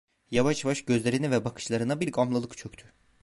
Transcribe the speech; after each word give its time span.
Yavaş 0.31 0.63
yavaş 0.63 0.85
gözlerine 0.85 1.31
ve 1.31 1.45
bakışlarına 1.45 1.99
bir 1.99 2.11
gamlılık 2.11 2.57
çöktü. 2.57 2.91